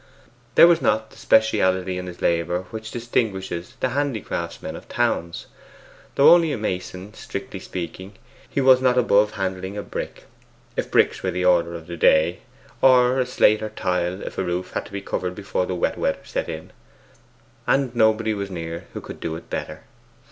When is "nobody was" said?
17.95-18.49